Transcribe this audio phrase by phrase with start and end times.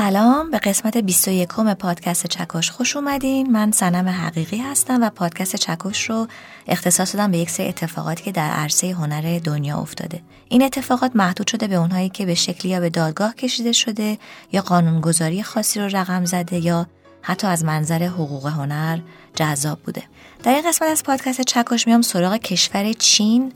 [0.00, 1.48] سلام به قسمت 21
[1.78, 3.52] پادکست چکش خوش اومدین.
[3.52, 6.26] من سنم حقیقی هستم و پادکست چکش رو
[6.66, 10.22] اختصاص دادم به یک سری اتفاقاتی که در عرصه هنر دنیا افتاده.
[10.48, 14.18] این اتفاقات محدود شده به اونهایی که به شکلی یا به دادگاه کشیده شده
[14.52, 16.86] یا قانونگذاری خاصی رو رقم زده یا
[17.22, 18.98] حتی از منظر حقوق هنر
[19.34, 20.02] جذاب بوده.
[20.42, 23.52] در این قسمت از پادکست چکش میام سراغ کشور چین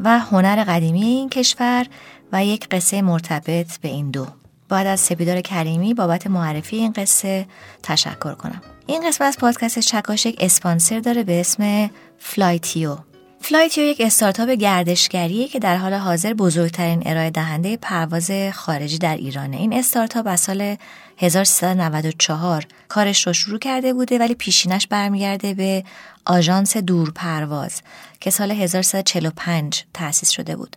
[0.00, 1.86] و هنر قدیمی این کشور
[2.32, 4.26] و یک قصه مرتبط به این دو.
[4.68, 7.46] باید از سپیدار کریمی بابت معرفی این قصه
[7.82, 8.62] تشکر کنم.
[8.86, 12.96] این قسمت از پادکست چکش یک اسپانسر داره به اسم فلایتیو.
[13.40, 19.56] فلایتیو یک استارتاپ گردشگریه که در حال حاضر بزرگترین ارائه دهنده پرواز خارجی در ایرانه.
[19.56, 20.76] این استارتاپ از سال
[21.18, 25.84] 1394 کارش رو شروع کرده بوده ولی پیشینه‌ش برمیگرده به
[26.26, 27.82] آژانس دور پرواز
[28.20, 30.76] که سال 1345 تأسیس شده بود.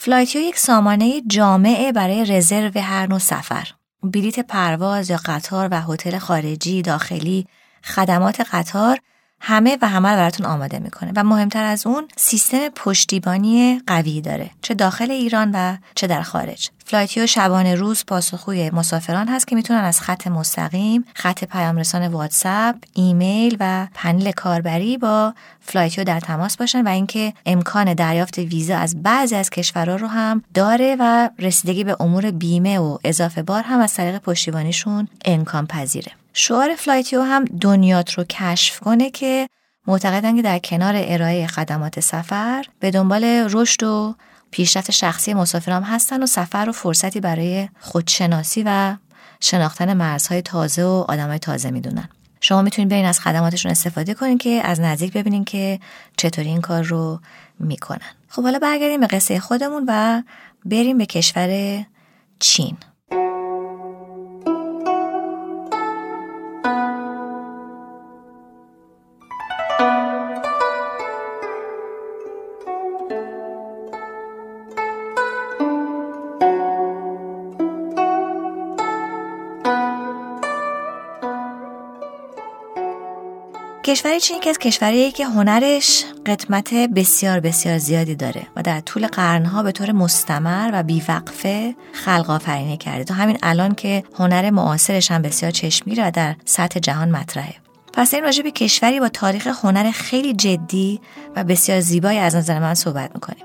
[0.00, 3.68] فلایتیو یک سامانه جامعه برای رزرو هر نوع سفر.
[4.02, 7.46] بلیت پرواز یا قطار و هتل خارجی، داخلی،
[7.84, 8.98] خدمات قطار
[9.40, 11.12] همه و همه براتون آماده می‌کنه.
[11.16, 14.50] و مهمتر از اون سیستم پشتیبانی قوی داره.
[14.62, 16.68] چه داخل ایران و چه در خارج.
[16.84, 23.56] فلایتیو شبانه روز پاسخگوی مسافران هست که می‌تونن از خط مستقیم، خط پیامرسان واتساپ، ایمیل
[23.60, 29.34] و پنل کاربری با فلایتیو در تماس باشن و اینکه امکان دریافت ویزا از بعضی
[29.34, 33.94] از کشورها رو هم داره و رسیدگی به امور بیمه و اضافه بار هم از
[33.94, 36.12] طریق پشتیبانیشون امکان پذیره.
[36.40, 39.48] شعار فلایتیو هم دنیات رو کشف کنه که
[39.86, 44.14] معتقدن که در کنار ارائه خدمات سفر به دنبال رشد و
[44.50, 48.96] پیشرفت شخصی مسافرا هستن و سفر رو فرصتی برای خودشناسی و
[49.40, 52.08] شناختن مرزهای تازه و آدمای تازه می‌دونن.
[52.40, 55.80] شما می‌تونید برین از خدماتشون استفاده کنین که از نزدیک ببینین که
[56.16, 57.20] چطوری این کار رو
[57.58, 58.10] می‌کنن.
[58.28, 60.22] خب حالا برگردیم به قصه خودمون و
[60.64, 61.84] بریم به کشور
[62.40, 62.76] چین.
[83.88, 89.06] کشور چین که از کشوریه که هنرش قدمت بسیار بسیار زیادی داره و در طول
[89.06, 93.04] قرنها به طور مستمر و بیوقفه خلق آفرینی کرده.
[93.04, 97.54] تا همین الان که هنر معاصرش هم بسیار چشمگیره و در سطح جهان مطرحه.
[97.92, 101.00] پس این راجع کشوری با تاریخ هنر خیلی جدی
[101.36, 103.44] و بسیار زیبایی از نظر من صحبت می‌کنیم.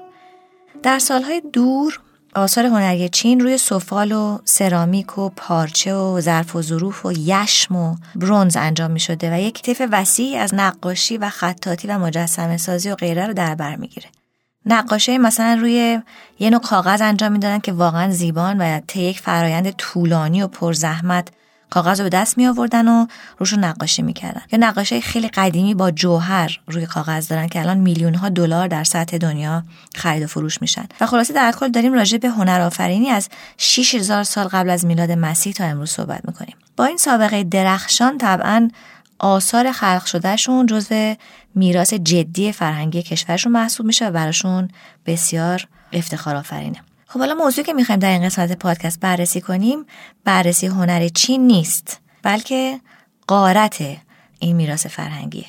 [0.84, 2.00] در سالهای دور
[2.36, 7.76] آثار هنری چین روی سفال و سرامیک و پارچه و ظرف و ظروف و یشم
[7.76, 12.58] و برونز انجام می شده و یک طیف وسیعی از نقاشی و خطاطی و مجسمه
[12.58, 14.08] سازی و غیره رو در بر می‌گیره.
[14.66, 16.02] نقاشی مثلا روی
[16.40, 21.28] یه نوع کاغذ انجام می‌دادن که واقعا زیبان و طی یک فرایند طولانی و پرزحمت
[21.74, 23.08] کاغذ رو به دست می آوردن و
[23.38, 24.42] روش نقاشی می‌کردن.
[24.52, 28.84] یا نقاشی خیلی قدیمی با جوهر روی کاغذ دارن که الان میلیون ها دلار در
[28.84, 29.64] سطح دنیا
[29.96, 30.86] خرید و فروش میشن.
[31.02, 35.54] و خلاصه در کل داریم راجع به هنرآفرینی از 6000 سال قبل از میلاد مسیح
[35.54, 36.56] تا امروز صحبت می‌کنیم.
[36.78, 38.70] با این سابقه درخشان طبعا
[39.20, 41.16] آثار خلق شدهشون جزو
[41.56, 44.68] میراث جدی فرهنگی کشورشون محسوب میشه و براشون
[45.06, 46.82] بسیار افتخار آفرینه
[47.14, 49.86] خب حالا موضوعی که می‌خوایم در این قسمت پادکست بررسی کنیم
[50.24, 52.80] بررسی هنر چین نیست بلکه
[53.28, 53.84] قارت
[54.40, 55.46] این میراث فرهنگیه.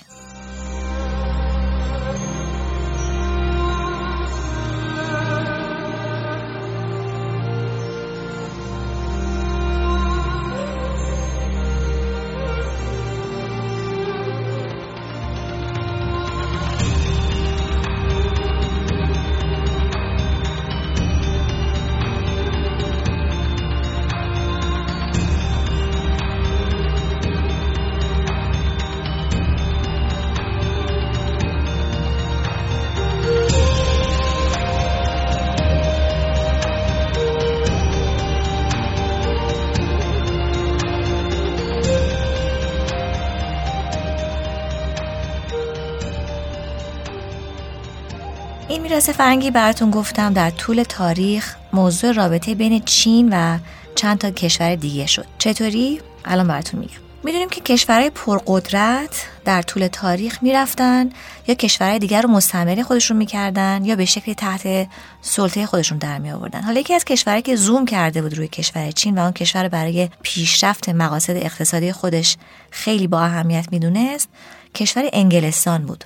[48.85, 53.59] میراث فرنگی براتون گفتم در طول تاریخ موضوع رابطه بین چین و
[53.95, 55.27] چند تا کشور دیگه شد.
[55.39, 56.97] چطوری؟ الان براتون میگم.
[57.25, 61.11] می‌دونیم که کشورهای پرقدرت در طول تاریخ می‌رفتن
[61.49, 64.89] یا کشورهای دیگر رو مستعمره خودشون می‌کردن یا به شکل تحت
[65.23, 68.91] سلطه خودشون در می آوردن حالا یکی از کشورهایی که زوم کرده بود روی کشور
[68.91, 72.37] چین و اون کشور برای پیشرفت مقاصد اقتصادی خودش
[72.71, 74.29] خیلی با اهمیت می‌دونست
[74.75, 76.05] کشور انگلستان بود.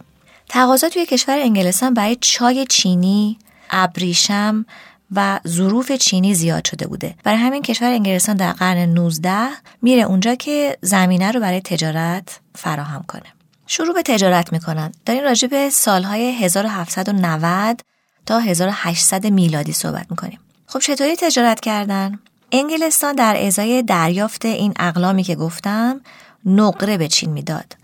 [0.49, 3.39] تقاضا توی کشور انگلستان برای چای چینی،
[3.71, 4.67] ابریشم
[5.15, 7.15] و ظروف چینی زیاد شده بوده.
[7.25, 9.49] برای همین کشور انگلستان در قرن 19
[9.83, 13.23] میره اونجا که زمینه رو برای تجارت فراهم کنه.
[13.67, 14.93] شروع به تجارت می‌کنن.
[15.07, 17.81] داریم راجع به سالهای 1790
[18.27, 20.39] تا 1800 میلادی صحبت می‌کنیم.
[20.67, 22.19] خب چطوری تجارت کردن؟
[22.53, 26.01] انگلستان در ازای دریافت این اقلامی که گفتم
[26.45, 27.77] نقره به چین می‌داد.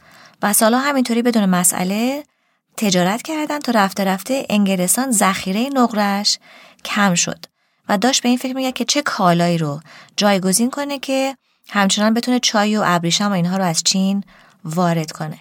[0.42, 2.24] و سالها همینطوری بدون مسئله
[2.76, 6.38] تجارت کردن تا رفته رفته انگلستان ذخیره نقرش
[6.84, 7.44] کم شد.
[7.88, 9.80] و داشت به این فکر میگه که چه کالایی رو
[10.16, 11.36] جایگزین کنه که
[11.70, 14.24] همچنان بتونه چای و ابریشم و اینها رو از چین
[14.64, 15.38] وارد کنه.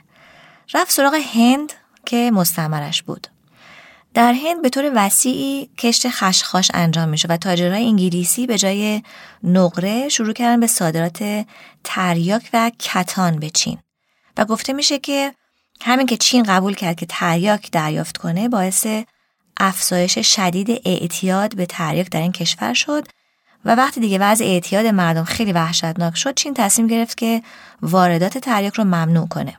[0.74, 1.74] رفت سراغ هند
[2.06, 3.28] که مستمرش بود.
[4.14, 9.02] در هند به طور وسیعی کشت خشخاش انجام میشه و تاجرای انگلیسی به جای
[9.44, 11.46] نقره شروع کردن به صادرات
[11.84, 13.78] تریاک و کتان به چین.
[14.38, 15.34] و گفته میشه که
[15.84, 18.88] همین که چین قبول کرد که تریاک دریافت کنه باعث
[19.58, 23.08] افزایش شدید اعتیاد به تریاک در این کشور شد
[23.66, 27.44] و وقتی دیگه وضع اعتیاد مردم خیلی وحشتناک شد چین تصمیم گرفت که
[27.82, 29.58] واردات تریاک رو ممنوع کنه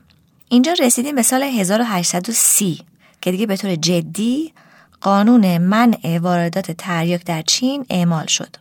[0.48, 2.80] اینجا رسیدیم به سال 1830
[3.20, 4.52] که دیگه به طور جدی
[5.00, 8.56] قانون منع واردات تریاک در چین اعمال شد.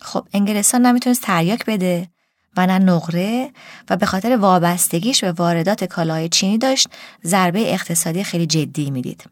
[0.00, 2.08] خب انگلستان نمی‌تونست تریاک بده
[2.56, 3.50] و نه نقره
[3.90, 6.88] و به خاطر وابستگیش به واردات کالاهای چینی داشت
[7.24, 9.24] ضربه اقتصادی خیلی جدی می‌دید.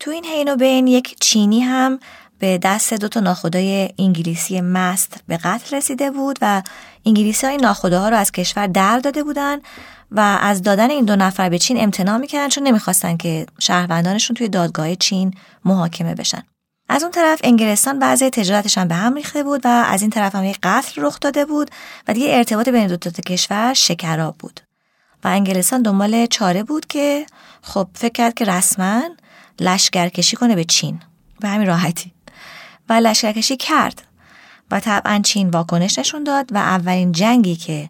[0.00, 1.98] تو این حین و بین یک چینی هم
[2.38, 6.62] به دست دو تا ناخدای انگلیسی مست به قتل رسیده بود و
[7.06, 9.58] انگلیسی های ناخداها رو از کشور در داده بودن
[10.10, 14.48] و از دادن این دو نفر به چین امتناع می‌کردن چون نمی‌خواستن که شهروندانشون توی
[14.48, 16.42] دادگاه چین محاکمه بشن
[16.88, 20.34] از اون طرف انگلستان بعضی تجارتش هم به هم ریخته بود و از این طرف
[20.34, 21.70] هم یک قتل رخ داده بود
[22.08, 24.60] و دیگه ارتباط بین دو تا کشور شکراب بود.
[25.24, 27.26] و انگلستان دنبال چاره بود که
[27.62, 29.02] خب فکر کرد که رسما
[29.60, 31.00] لشکرکشی کنه به چین.
[31.40, 32.12] به همین راحتی.
[32.88, 34.02] و لشکرکشی کرد.
[34.70, 37.88] و طبعا چین واکنش نشون داد و اولین جنگی که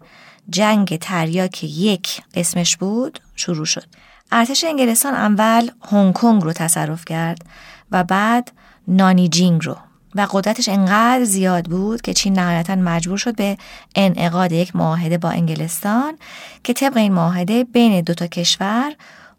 [0.51, 3.85] جنگ تریاک یک اسمش بود شروع شد.
[4.33, 7.45] ارتش انگلستان اول هنگ کنگ رو تصرف کرد
[7.91, 8.53] و بعد
[8.89, 9.77] نانیجینگ رو.
[10.15, 13.57] و قدرتش انقدر زیاد بود که چین نهایتا مجبور شد به
[13.95, 16.19] انعقاد یک معاهده با انگلستان
[16.65, 18.93] که طبق این معاهده بین دو تا کشور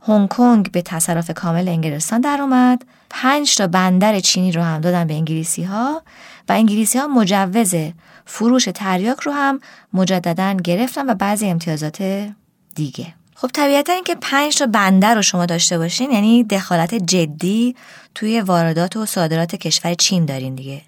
[0.07, 5.07] هنگ کنگ به تصرف کامل انگلستان در اومد پنج تا بندر چینی رو هم دادن
[5.07, 6.01] به انگلیسی ها
[6.50, 7.75] و انگلیسی ها مجوز
[8.25, 9.59] فروش تریاک رو هم
[9.93, 12.27] مجددا گرفتن و بعضی امتیازات
[12.75, 13.13] دیگه.
[13.39, 17.75] خب طبیعتا اینکه پنج تا بندر رو شما داشته باشین یعنی دخالت جدی
[18.16, 20.81] توی واردات و صادرات کشور چین دارین دیگه.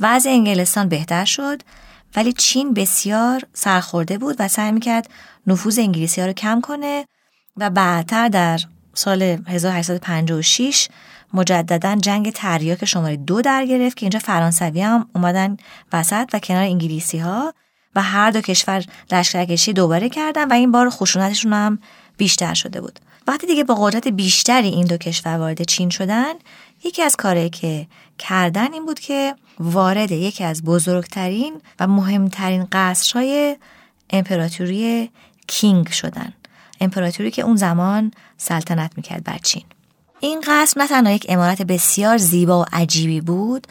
[0.00, 1.62] وضع انگلستان بهتر شد
[2.16, 5.10] ولی چین بسیار سرخورده بود و سعی می‌کرد
[5.46, 7.06] نفوذ انگلیسی ها رو کم کنه
[7.56, 8.60] و بعدتر در
[8.94, 10.88] سال 1856
[11.34, 15.56] مجددا جنگ تریاک شماره دو در گرفت که اینجا فرانسوی هم اومدن
[15.92, 17.54] وسط و کنار انگلیسی ها.
[17.96, 21.78] و هر دو کشور لشکرکشی دوباره کردن و این بار خشونتشون هم
[22.16, 23.00] بیشتر شده بود.
[23.26, 26.34] وقتی دیگه با قدرت بیشتری این دو کشور وارد چین شدن
[26.84, 27.86] یکی از کارهایی که
[28.18, 33.56] کردن این بود که وارد یکی از بزرگترین و مهمترین قصرهای
[34.10, 35.10] امپراتوری
[35.46, 36.32] کینگ شدن.
[36.80, 39.64] امپراتوری که اون زمان سلطنت می‌کرد بر چین.
[40.20, 43.66] این قصر نه تنها یک امارت بسیار زیبا و عجیبی بود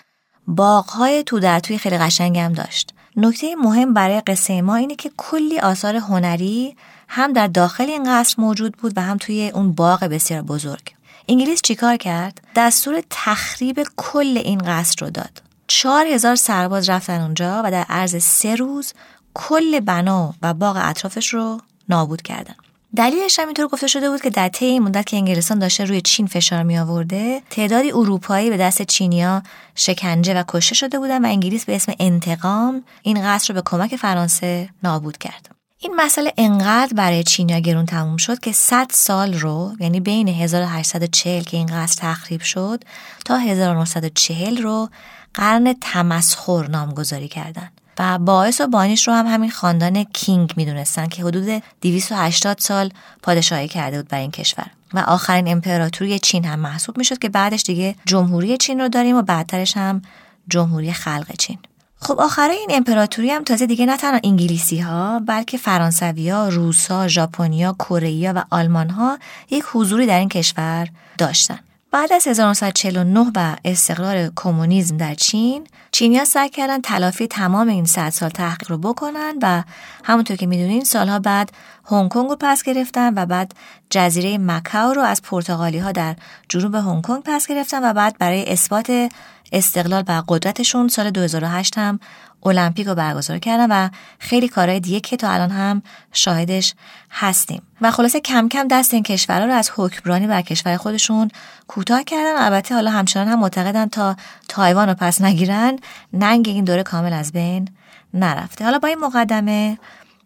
[0.48, 2.95] باغهای تو در توی خیلی قشنگ هم داشت.
[3.18, 6.76] نکته مهم برای قصه ما اینه که کلی آثار هنری
[7.08, 10.96] هم در داخل این قصر موجود بود و هم توی اون باغ بسیار بزرگ.
[11.28, 15.42] انگلیس چیکار کرد؟ دستور تخریب کل این قصر رو داد.
[15.68, 18.94] چهار هزار سرباز رفتن اونجا و در عرض سه روز
[19.34, 22.56] کل بنا و باغ اطرافش رو نابود کردن.
[22.96, 26.02] دلیلش هم اینطور گفته شده بود که در طی این مدت که انگلستان داشته روی
[26.02, 29.44] چین فشار می آورده تعدادی اروپایی به دست چینیا
[29.76, 33.96] شکنجه و کشته شده بودن و انگلیس به اسم انتقام این قصر رو به کمک
[33.96, 39.72] فرانسه نابود کرد این مسئله انقدر برای چینیا گرون تموم شد که 100 سال رو
[39.80, 42.84] یعنی بین 1840 که این قصر تخریب شد
[43.26, 44.90] تا 1940 رو
[45.34, 47.75] قرن تمسخر نامگذاری کردند.
[48.00, 52.90] و باعث و بانیش رو هم همین خاندان کینگ می‌دونستن که حدود 280 سال
[53.22, 57.64] پادشاهی کرده بود بر این کشور و آخرین امپراتوری چین هم محسوب می‌شد که بعدش
[57.64, 60.02] دیگه جمهوری چین رو داریم و بعدترش هم
[60.50, 61.58] جمهوری خلق چین
[62.00, 66.92] خب آخره این امپراتوری هم تازه دیگه نه تنها انگلیسی ها بلکه فرانسوی ها، روس
[66.92, 70.88] ها، ژاپنیا، کره و آلمان ها یک حضوری در این کشور
[71.18, 71.60] داشتن.
[71.96, 78.10] بعد از 1949 و استقرار کمونیسم در چین چینیا سعی کردن تلافی تمام این صد
[78.10, 79.64] سال تحقیق رو بکنن و
[80.04, 81.52] همونطور که می‌دونین سالها بعد
[81.86, 83.52] هنگ کنگ رو پس گرفتن و بعد
[83.90, 86.16] جزیره مکاو رو از پرتغالی ها در
[86.50, 89.12] جنوب هنگ کنگ پس گرفتن و بعد برای اثبات
[89.52, 92.00] استقلال و قدرتشون سال 2008 هم
[92.46, 95.82] المپیک رو برگزار کردن و خیلی کارهای دیگه که تا الان هم
[96.14, 96.74] شاهدش
[97.12, 97.62] هستیم.
[97.82, 101.30] و خلاصه کم کم دست این کشورها رو از حکمرانی بر کشور خودشون
[101.68, 104.16] کوتاه کردن البته حالا همچنان هم معتقدن تا
[104.48, 105.80] تایوان رو پس نگیرن
[106.14, 107.70] ننگ این دوره کامل از بین
[108.14, 108.66] نرفته.
[108.66, 109.78] حالا با این مقدمه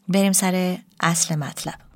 [0.08, 1.89] بریم سر اصل مطلب.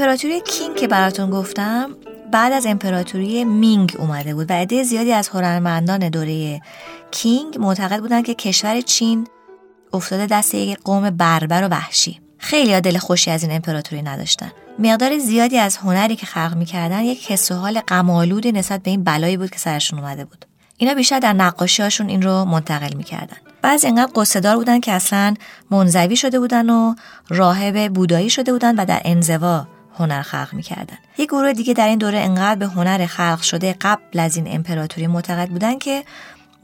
[0.00, 1.96] امپراتوری کینگ که براتون گفتم
[2.32, 4.50] بعد از امپراتوری مینگ اومده بود.
[4.50, 6.60] و عده زیادی از هنرمندان دوره
[7.10, 9.26] کینگ معتقد بودن که کشور چین
[9.92, 12.20] افتاده دست یک قوم بربر و وحشی.
[12.38, 14.52] خیلی دل خوشی از این امپراتوری نداشتن.
[14.78, 19.04] مقدار زیادی از هنری که خلق می‌کردن یک حس و حال غمآلودی نسبت به این
[19.04, 20.44] بلایی بود که سرشون اومده بود.
[20.76, 23.36] اینا بیشتر در نقاشی هاشون این رو منتقل می‌کردن.
[23.62, 25.34] بعضی اینقدر قصدار بودن که اصلا
[25.70, 26.94] منزوی شده بودن و
[27.28, 29.66] راهب بودایی شده بودن و در انزوا
[30.00, 30.98] هنر خلق می‌کردن.
[31.18, 35.06] یک گروه دیگه در این دوره انقدر به هنر خلق شده قبل از این امپراتوری
[35.06, 36.04] معتقد بودن که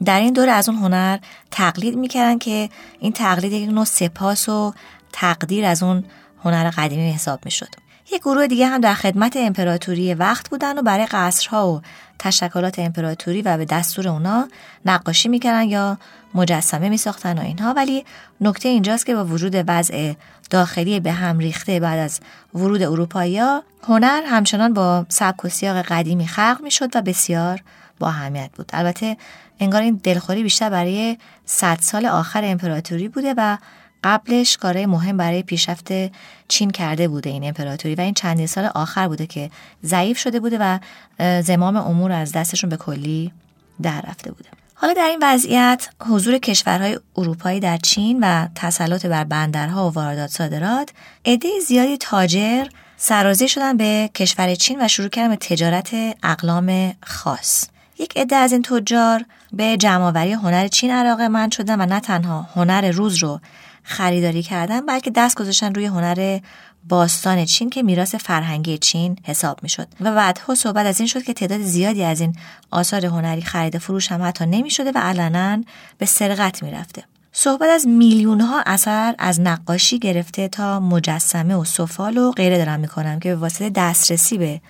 [0.05, 1.17] در این دوره از اون هنر
[1.51, 4.73] تقلید می‌کردن که این تقلید یک نوع سپاس و
[5.11, 6.03] تقدیر از اون
[6.43, 7.69] هنر قدیمی حساب می‌شد.
[8.11, 11.81] یک گروه دیگه هم در خدمت امپراتوری وقت بودن و برای قصرها و
[12.19, 14.47] تشکلات امپراتوری و به دستور اونا
[14.85, 15.97] نقاشی می‌کردن یا
[16.33, 17.73] مجسمه میساختن و اینها.
[17.73, 18.05] ولی
[18.41, 20.13] نکته اینجاست که با وجود وضع
[20.49, 22.19] داخلی به هم ریخته بعد از
[22.53, 23.39] ورود اروپایی
[23.83, 27.63] هنر همچنان با سبک و سیاق قدیمی خلق می‌شد و بسیار
[27.99, 28.69] با اهمیت بود.
[28.73, 29.17] البته
[29.59, 33.57] انگار این دلخوری بیشتر برای صد سال آخر امپراتوری بوده و
[34.03, 35.91] قبلش کارهای مهم برای پیشرفت
[36.47, 39.49] چین کرده بوده این امپراتوری و این چندین سال آخر بوده که
[39.83, 40.79] ضعیف شده بوده و
[41.41, 43.31] زمام امور از دستشون به کلی
[43.81, 44.49] در رفته بوده.
[44.73, 50.29] حالا در این وضعیت حضور کشورهای اروپایی در چین و تسلط بر بندرها و واردات
[50.29, 50.89] صادرات
[51.25, 52.65] عده زیادی تاجر
[52.97, 57.65] سرازی شدن به کشور چین و شروع کردن به تجارت اقلام خاص.
[57.99, 62.47] یک عده از این تجار به جمعآوری هنر چین علاقه من شدن و نه تنها
[62.55, 63.39] هنر روز رو
[63.87, 66.39] خریداری کردن بلکه دست گذاشتن روی هنر
[66.89, 71.33] باستان چین که میراث فرهنگی چین حساب می‌شد و بعدها صحبت از این شد که
[71.33, 72.35] تعداد زیادی از این
[72.71, 75.63] آثار هنری خرید فروش هم حتی نمی‌شده و علنا
[75.97, 82.17] به سرقت می‌رفته صحبت از میلیون ها اثر از نقاشی گرفته تا مجسمه و سفال
[82.17, 84.61] و غیره دارم می‌کنم که به واسطه دسترسی به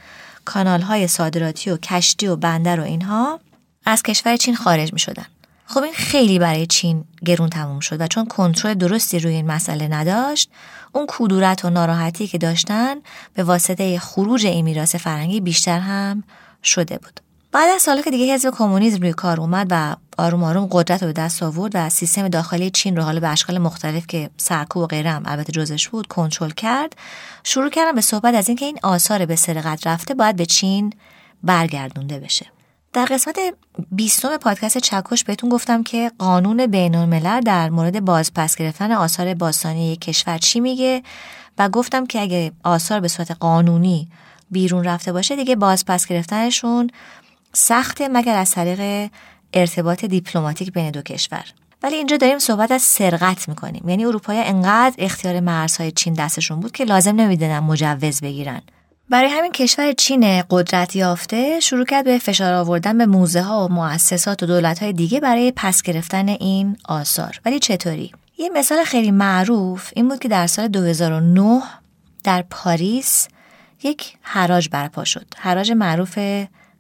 [0.45, 3.39] کانال های صادراتی و کشتی و بندر و اینها
[3.85, 5.25] از کشور چین خارج می شدن.
[5.69, 9.87] خب این خیلی برای چین گرون تموم شد و چون کنترل درستی روی این مسئله
[9.87, 10.49] نداشت
[10.91, 12.95] اون کدورت و ناراحتی که داشتن
[13.33, 16.23] به واسطه خروج این میراث فرهنگی بیشتر هم
[16.63, 17.19] شده بود.
[17.51, 21.07] بعد از سالی که دیگه حزب کمونیسم روی کار اومد و آروم آروم قدرت رو
[21.07, 24.87] به دست آورد و سیستم داخلی چین رو حالا به اشکال مختلف که سرکوب و
[24.87, 26.95] غیره هم البته جزش بود کنترل کرد
[27.43, 30.93] شروع کردن به صحبت از اینکه این آثار به سرقت رفته باید به چین
[31.43, 32.45] برگردونده بشه.
[32.97, 33.39] در قسمت
[33.91, 39.91] بیستم پادکست چکش بهتون گفتم که قانون بین الملل در مورد بازپس گرفتن آثار باستانی
[39.91, 41.03] یک کشور چی میگه
[41.57, 44.09] و گفتم که اگه آثار به صورت قانونی
[44.51, 46.89] بیرون رفته باشه دیگه بازپس گرفتنشون
[47.53, 49.11] سخته مگر از طریق
[49.53, 51.43] ارتباط دیپلماتیک بین دو کشور.
[51.83, 53.89] ولی اینجا داریم صحبت از سرقت می‌کنیم.
[53.89, 58.61] یعنی اروپایی انقدر اختیار مرزهای چین دستشون بود که لازم نمی‌دونن مجوز بگیرن.
[59.09, 63.73] برای همین کشور چین قدرت یافته شروع کرد به فشار آوردن به موزه ها و
[63.73, 67.39] مؤسسات و دولت های دیگه برای پس گرفتن این آثار.
[67.45, 71.61] ولی چطوری؟ یه مثال خیلی معروف این بود که در سال 2009
[72.23, 73.27] در پاریس
[73.83, 75.25] یک حراج برپا شد.
[75.37, 76.19] حراج معروف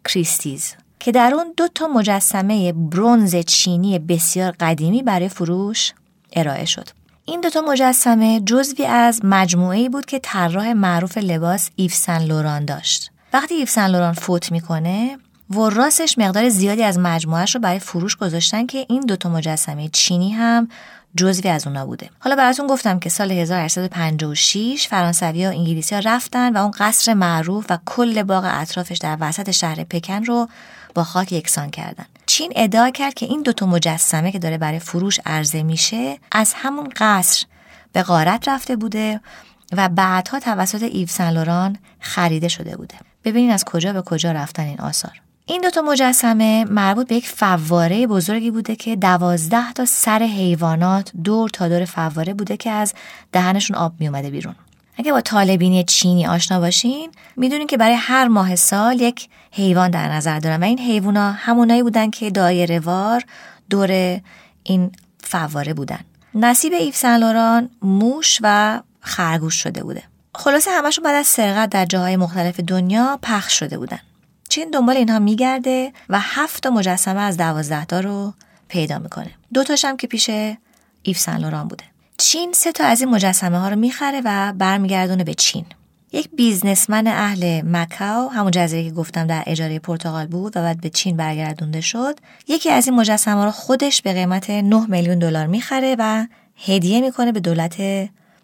[0.05, 5.93] کریستیز که در اون دو تا مجسمه برونز چینی بسیار قدیمی برای فروش
[6.33, 6.89] ارائه شد.
[7.29, 13.11] این دوتا مجسمه جزوی از مجموعه بود که طراح معروف لباس ایفسن لوران داشت.
[13.33, 15.17] وقتی ایفسن لوران فوت می‌کنه
[15.49, 20.67] وراسش مقدار زیادی از مجموعهش رو برای فروش گذاشتن که این دوتا مجسمه چینی هم
[21.15, 22.09] جزوی از اونا بوده.
[22.19, 27.65] حالا براتون گفتم که سال 1856 فرانسوی و انگلیسی ها رفتن و اون قصر معروف
[27.69, 30.47] و کل باغ اطرافش در وسط شهر پکن رو
[30.95, 32.05] با خاک یکسان کردن.
[32.27, 36.89] چین ادعا کرد که این دوتا مجسمه که داره برای فروش عرضه میشه از همون
[36.95, 37.45] قصر
[37.93, 39.21] به غارت رفته بوده
[39.71, 42.95] و بعدها توسط ایو سن خریده شده بوده.
[43.23, 45.21] ببینین از کجا به کجا رفتن این آثار.
[45.45, 51.49] این دوتا مجسمه مربوط به یک فواره بزرگی بوده که دوازده تا سر حیوانات دور
[51.49, 52.93] تا دور فواره بوده که از
[53.31, 54.55] دهنشون آب می اومده بیرون.
[54.97, 60.09] اگه با طالبینی چینی آشنا باشین می‌دونین که برای هر ماه سال یک حیوان در
[60.09, 63.23] نظر دارن و این حیوانا همونایی بودن که دایره وار
[63.69, 64.21] دور
[64.63, 64.91] این
[65.23, 65.99] فواره بودن.
[66.35, 70.03] نصیب ایف لوران موش و خرگوش شده بوده.
[70.35, 73.99] خلاصه همشون بعد از سرقت در جاهای مختلف دنیا پخش شده بودن.
[74.49, 78.33] چین دنبال اینها میگرده و هفت مجسمه از دوازده تا رو
[78.67, 79.31] پیدا می‌کنه.
[79.53, 80.29] دو تاشم که پیش
[81.03, 81.83] ایف سن لوران بوده.
[82.17, 85.65] چین سه تا از این مجسمه ها رو می‌خره و برمیگردونه به چین.
[86.11, 90.89] یک بیزنسمن اهل مکاو همون جزیره که گفتم در اجاره پرتغال بود و بعد به
[90.89, 95.95] چین برگردونده شد یکی از این مجسمه رو خودش به قیمت 9 میلیون دلار می‌خره
[95.99, 96.25] و
[96.65, 97.77] هدیه می‌کنه به دولت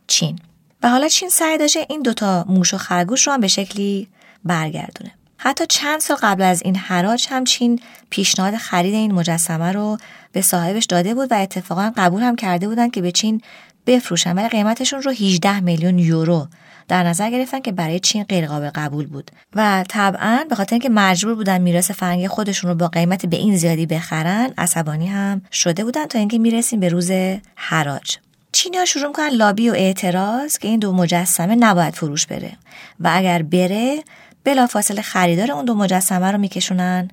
[0.08, 0.40] چین.
[0.84, 4.08] و حالا چین سعی داشته این دوتا موش و خرگوش رو هم به شکلی
[4.44, 5.12] برگردونه.
[5.38, 9.98] حتی چند سال قبل از این حراج هم چین پیشنهاد خرید این مجسمه رو
[10.34, 13.42] به صاحبش داده بود و اتفاقا قبول هم کرده بودن که به چین
[13.88, 16.48] بفروشن ولی قیمتشون رو 18 میلیون یورو
[16.88, 19.32] در نظر گرفتن که برای چین غیر قابل قبول بود.
[19.56, 23.58] و طبعا به خاطر اینکه مجبور بودن میراث فرنگی خودشون رو با قیمت به این
[23.58, 27.12] زیادی بخرن عصبانی هم شده بودن تا اینکه می‌رسیم به روز
[27.56, 28.18] حراج.
[28.52, 32.52] چینی ها شروع کنن لابی و اعتراض که این دو مجسمه نباید فروش بره.
[33.00, 34.04] و اگر بره
[34.44, 37.08] بلافاصله خریدار اون دو مجسمه رو میکشونن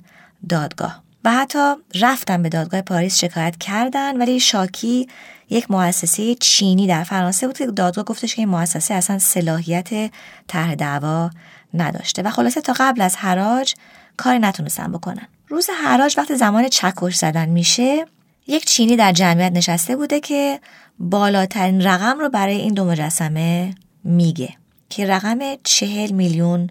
[0.49, 1.03] دادگاه.
[1.23, 5.07] و حتی رفتن به دادگاه پاریس شکایت کردن ولی شاکی
[5.49, 10.11] یک مؤسسه چینی در فرانسه بود که دادگاه گفتش که این مؤسسه اصلا صلاحیت
[10.47, 11.29] طرح دعوا
[11.73, 12.21] نداشته.
[12.21, 13.73] و خلاصه تا قبل از حراج
[14.17, 15.27] کاری نتونستن بکنن.
[15.47, 18.05] روز حراج وقت زمان چکش زدن میشه
[18.47, 20.59] یک چینی در جمعیت نشسته بوده که
[20.99, 24.49] بالاترین رقم رو برای این دو مجسمه میگه
[24.89, 26.69] که رقم چهل میلیون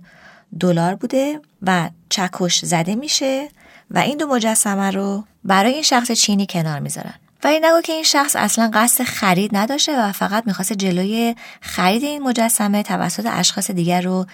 [0.61, 3.49] دلار بوده و چکش زده میشه.
[3.91, 7.15] و این دو مجسمه رو برای این شخص چینی کنار می‌ذارن.
[7.45, 12.23] ولی نگو که این شخص اصلا قصد خرید نداشته و فقط می‌خواست جلوی خرید این
[12.23, 14.27] مجسمه توسط اشخاص دیگر رو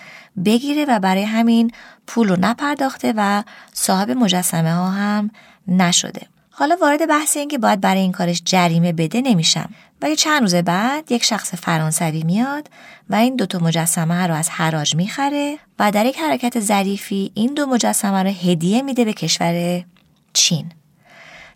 [0.44, 1.70] بگیره و برای همین
[2.06, 5.30] پول رو نپرداخته و صاحب مجسمه ها هم
[5.68, 6.26] نشده.
[6.58, 9.70] حالا وارد بحث این که باید برای این کارش جریمه بده نمیشم.
[10.02, 12.68] ولی چند روز بعد یک شخص فرانسوی میاد
[13.10, 17.66] و این دوتا مجسمه رو از حراج می‌خره و در یک حرکت ظریفی این دو
[17.66, 19.84] مجسمه رو هدیه میده به کشور
[20.32, 20.72] چین.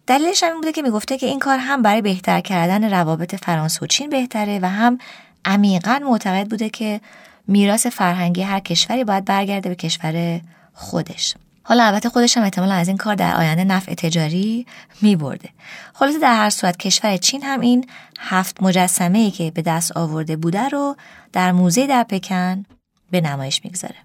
[0.07, 3.87] دلیلش هم بوده که می‌گفته که این کار هم برای بهتر کردن روابط فرانسه و
[3.87, 4.99] چین بهتره و هم
[5.45, 7.01] عمیقا معتقد بوده که
[7.47, 10.41] میراث فرهنگی هر کشوری باید برگرده به کشور
[10.73, 11.35] خودش.
[11.63, 14.67] حالا البته خودش هم احتمالا از این کار در آینده نفع تجاری
[15.03, 15.49] می برده.
[15.95, 17.87] خلاصه در هر صورت کشور چین هم این
[18.21, 20.97] هفت مجسمه ای که به دست آورده بوده رو
[21.33, 22.65] در موزه در پکن
[23.11, 23.97] به نمایش می‌گذاره.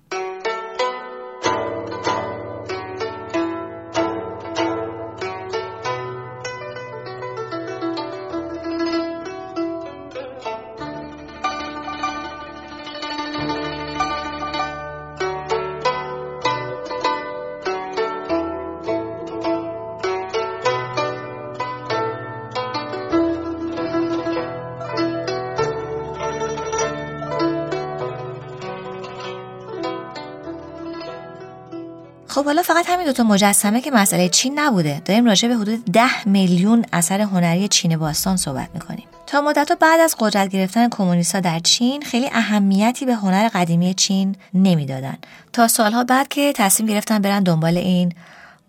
[32.66, 35.02] فقط همین دوتا مجسمه که مسئله چین نبوده.
[35.06, 39.04] داریم راجع به حدود ده میلیون اثر هنری چین باستان صحبت می‌کنیم.
[39.28, 44.36] تا مدت بعد از قدرت گرفتن کمونیستها در چین خیلی اهمیتی به هنر قدیمی چین
[44.54, 45.18] نمی‌دادن.
[45.54, 48.14] تا سالها بعد که تصمیم گرفتن برن دنبال این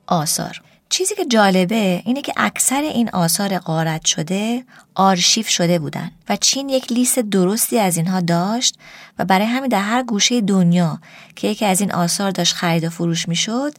[0.07, 0.63] آثار.
[0.89, 6.69] چیزی که جالبه اینه که اکثر این آثار قارت شده آرشیف شده بودن و چین
[6.69, 8.79] یک لیست درستی از اینها داشت
[9.19, 10.99] و برای همین در هر گوشه دنیا
[11.37, 13.73] که یکی از این آثار داشت خرید و فروش می‌شد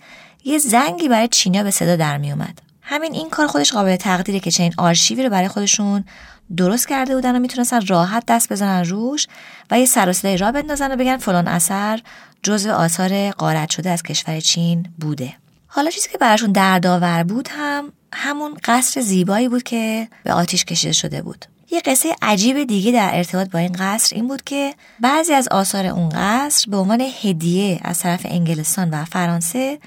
[0.44, 2.62] یه زنگی برای چینیا به صدا در می اومد.
[2.82, 6.06] همین این کار خودش قابل تقدیره که چنین آرشیوی رو برای خودشون
[6.58, 9.28] درست کرده بودن و می‌تونستن راحت دست بزنن روش
[9.72, 12.02] و یه سر را بندازن و بگن فلان اثر
[12.44, 15.34] جزو آثار قارت شده از کشور چین بوده
[15.68, 20.94] حالا چیزی که براشون دردآور بود هم همون قصر زیبایی بود که به آتیش کشیده
[20.94, 21.46] شده بود.
[21.72, 25.86] یه قصه عجیب دیگه در ارتباط با این قصر این بود که بعضی از آثار
[25.86, 29.80] اون قصر به عنوان هدیه از طرف انگلستان و فرانسه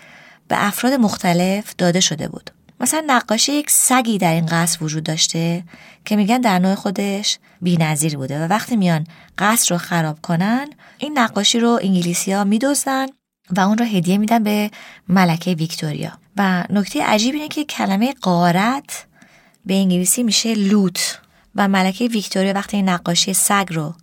[0.48, 2.50] به افراد مختلف داده شده بود.
[2.80, 5.64] مثلا نقاشی یک سگی در این قصر وجود داشته
[6.04, 9.06] که میگن در نوع خودش نظیر بوده و وقتی میان
[9.38, 13.06] قصر رو خراب کنن این نقاشی رو انگلیسی ها میدوزن
[13.56, 14.70] و اون رو هدیه میدن به
[15.08, 16.12] ملکه ویکتوریا.
[16.36, 19.06] و نکته عجیب اینه که کلمه قارت
[19.66, 21.20] به انگلیسی میشه لوت.
[21.54, 23.94] و ملکه ویکتوریا وقتی این نقاشی سگ رو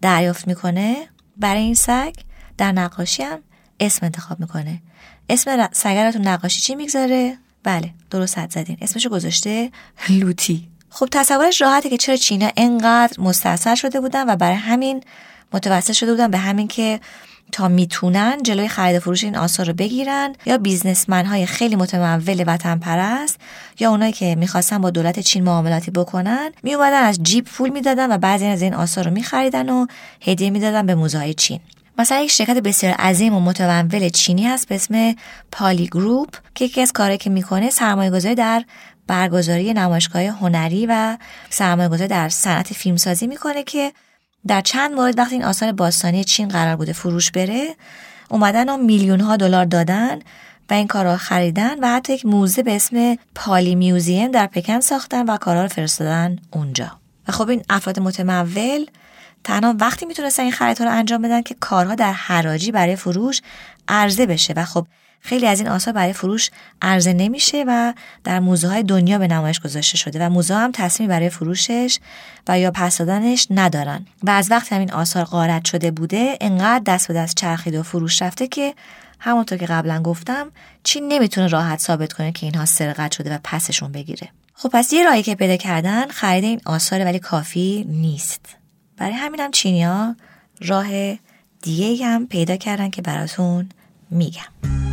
[0.00, 0.96] دریافت می‌کنه
[1.36, 2.14] برای این سگ
[2.58, 3.38] در نقاشی هم
[3.80, 4.82] اسم انتخاب می‌کنه.
[5.28, 8.76] اسم سگ رو تو نقاشی چی می‌گذاره؟ بله درست حد زدین.
[8.80, 9.70] اسمشو گذاشته
[10.08, 10.68] لوتی.
[10.90, 15.02] خب تصورش راحته که چرا چینا انقدر مستاصل شده بودن و برای همین
[15.52, 17.00] متوسط شده بودن به همین که
[17.52, 22.78] تا می‌تونن جلوی خرید فروش این آثار رو بگیرن یا بیزنسمن های خیلی متمول وطن
[22.78, 23.40] پرست
[23.78, 28.18] یا اونایی که می‌خواستن با دولت چین معاملاتی بکنن میومدن از جیب پول می‌دادن و
[28.18, 29.86] بعضی از این آثار رو میخریدن و
[30.20, 31.60] هدیه می‌دادن به موزه چین.
[31.98, 35.14] مثلا یک شرکت بسیار عظیم و متمول چینی هست به اسم
[35.52, 38.64] پالی گروپ که یکی از کارهایی که می‌کنه سرمایه گذاری در
[39.06, 41.18] برگزاری نمایشگاه هنری و
[41.50, 43.92] سرمایه گذاری در صنعت فیلمسازی می‌کنه که
[44.46, 47.76] در چند مورد وقتی این آثار باستانی چین قرار بوده فروش بره
[48.28, 50.18] اومدن و میلیون ها دلار دادن
[50.70, 55.26] و این کارا خریدن و حتی یک موزه به اسم پالی میوزیم در پکن ساختن
[55.26, 56.90] و کارا رو فرستادن اونجا.
[57.28, 58.86] و خب این افراد متمول
[59.44, 63.42] تنها وقتی می‌تونستن این خریدها رو انجام بدن که کارها در حراجی برای فروش
[63.88, 64.86] عرضه بشه و خب
[65.24, 66.50] خیلی از این آثار برای فروش
[66.82, 67.92] عرضه نمیشه و
[68.24, 71.98] در موزه های دنیا به نمایش گذاشته شده و موزه هم تصمیم برای فروشش
[72.48, 74.06] و یا پس دادنش ندارن.
[74.22, 78.22] و از وقتی همین آثار قارت شده بوده انقدر دست به دست چرخید و فروش
[78.22, 78.74] رفته که
[79.18, 80.50] همونطور که قبلا گفتم
[80.84, 84.28] چین نمی‌تونه راحت ثابت کنه که اینها سرقت شده و پسشون بگیره.
[84.54, 88.56] خب پس یه راهی که پیدا کردن خرید این آثار ولی کافی نیست.
[88.96, 90.16] برای همین هم چینیا
[90.60, 90.86] راه
[91.62, 93.68] دیگه هم پیدا کردن که براتون
[94.10, 94.91] میگم.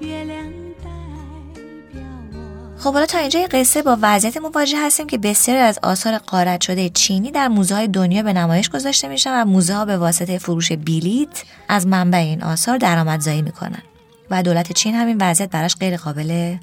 [0.00, 0.36] 月亮
[0.82, 0.90] 代
[1.92, 2.00] 表
[2.32, 2.78] 我。
[2.78, 6.88] خب حالا تا اینجا قصه با وضعیت مواجه هستیم که بسیاری از آثار قارت شده
[6.88, 10.72] چینی در موزه های دنیا به نمایش گذاشته میشن و موزه ها به واسطه فروش
[10.72, 13.82] بلیت از منبع این آثار درآمدزایی میکنن
[14.31, 16.57] و دولت چین همین وضعیت براش غیر قابل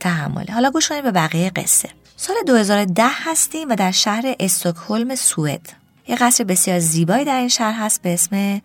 [0.00, 0.52] تحمله.
[0.52, 1.88] حالا گوش کنید به بقیه قصه.
[2.16, 5.72] سال 2010 هستیم و در شهر استکهلم سوئد.
[6.08, 8.62] یه قصر بسیار زیبایی در این شهر هست به اسم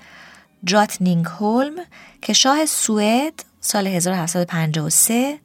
[0.63, 1.73] جاتنینگ هولم
[2.21, 5.39] که شاه سوئد سال 1753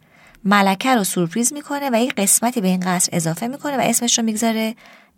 [0.44, 4.24] ملکه رو سورپریز می‌کنه و یک قسمتی به این قصر اضافه می‌کنه و اسمش رو
[4.24, 4.74] می‌گذاره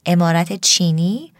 [0.06, 1.32] امارت چینی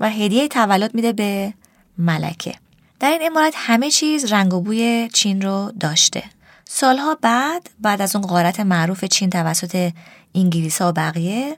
[0.00, 1.54] و هدیه تولد میده به
[1.98, 2.54] ملکه.
[3.00, 6.22] در این امارت همه چیز رنگ و بوی چین رو داشته.
[6.64, 9.92] سالها بعد بعد از اون غارت معروف چین توسط
[10.34, 11.56] انگلیس و بقیه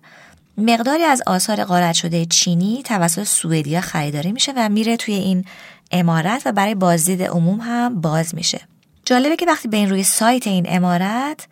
[0.58, 5.44] مقداری از آثار غارت شده چینی توسط سوئدیا خریداری میشه و میره توی این
[5.90, 8.60] امارت و برای بازدید عموم هم باز میشه.
[9.04, 11.46] جالبه که وقتی به این روی سایت این امارت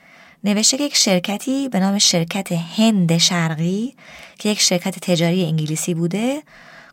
[0.44, 3.94] نوشته که یک شرکتی به نام شرکت هند شرقی
[4.38, 6.42] که یک شرکت تجاری انگلیسی بوده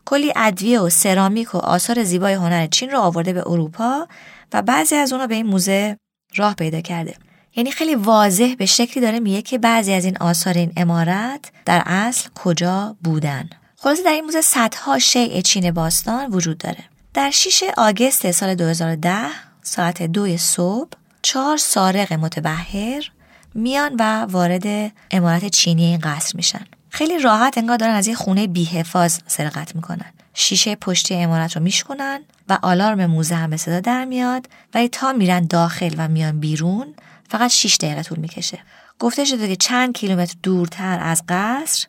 [0.05, 4.07] کلی ادویه و سرامیک و آثار زیبای هنر چین رو آورده به اروپا
[4.53, 5.97] و بعضی از اونها به این موزه
[6.35, 7.15] راه پیدا کرده.
[7.55, 11.83] یعنی خیلی واضح به شکلی داره میگه که بعضی از این آثار این امارت در
[11.85, 13.49] اصل کجا بودن.
[13.77, 16.83] خلاصه در این موزه صدها شیء چین باستان وجود داره.
[17.13, 19.15] در 6 آگست سال 2010
[19.61, 20.89] ساعت دو صبح
[21.21, 23.11] چهار سارق متبهر
[23.53, 26.65] میان و وارد امارت چینی این قصر میشن.
[26.95, 30.13] خیلی راحت انگار دارن از یه خونه بیحفاظ سرقت می‌کنن.
[30.33, 35.13] شیشه پشتی امارت رو میشکنن و آلارم موزه هم به صدا در میاد ولی تا
[35.13, 36.93] میرن داخل و میان بیرون
[37.29, 38.59] فقط 6 دقیقه طول می‌کشه.
[38.99, 41.87] گفته شده که چند کیلومتر دورتر از قصر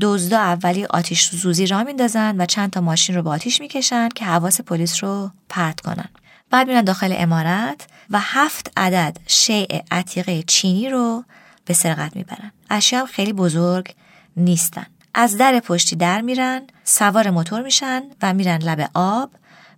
[0.00, 4.24] دزدا اولی آتیش سوزی را میندازن و چند تا ماشین رو با آتیش می‌کشن که
[4.24, 6.08] حواس پلیس رو پرت کنن.
[6.50, 11.24] بعد میرن داخل امارت و هفت عدد شیء عتیقه چینی رو
[11.64, 12.52] به سرقت می‌برن.
[12.70, 13.94] اشیا خیلی بزرگ
[14.36, 14.86] نیستن.
[15.14, 19.30] از در پشتی در میرن سوار موتور میشن و میرن لب آب